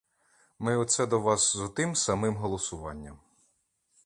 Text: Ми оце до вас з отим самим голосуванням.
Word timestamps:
Ми 0.59 0.77
оце 0.77 1.05
до 1.05 1.19
вас 1.19 1.57
з 1.57 1.59
отим 1.61 1.95
самим 1.95 2.35
голосуванням. 2.35 3.19